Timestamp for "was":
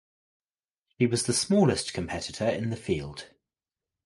1.05-1.27